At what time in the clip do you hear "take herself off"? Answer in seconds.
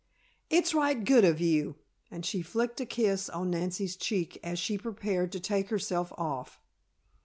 5.39-6.59